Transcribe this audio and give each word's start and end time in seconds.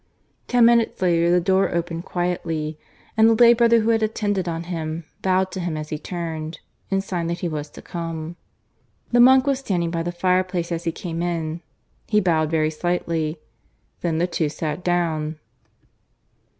Ten 0.47 0.65
minutes 0.65 0.99
later 0.99 1.29
the 1.29 1.39
door 1.39 1.69
opened 1.75 2.05
quietly, 2.05 2.79
and 3.15 3.29
the 3.29 3.35
lay 3.35 3.53
brother 3.53 3.81
who 3.81 3.91
had 3.91 4.01
attended 4.01 4.49
on 4.49 4.63
him 4.63 5.03
bowed 5.21 5.51
to 5.51 5.59
him 5.59 5.77
as 5.77 5.89
he 5.89 5.99
turned, 5.99 6.59
in 6.89 7.01
sign 7.01 7.27
that 7.27 7.41
he 7.41 7.47
was 7.47 7.69
to 7.69 7.83
come. 7.83 8.35
The 9.11 9.19
monk 9.19 9.45
was 9.45 9.59
standing 9.59 9.91
by 9.91 10.01
the 10.01 10.11
fireplace 10.11 10.71
as 10.71 10.85
he 10.85 10.91
came 10.91 11.21
in; 11.21 11.61
he 12.07 12.19
bowed 12.19 12.49
very 12.49 12.71
slightly. 12.71 13.39
Then 13.99 14.17
the 14.17 14.25
two 14.25 14.49
sat 14.49 14.83
down. 14.83 15.37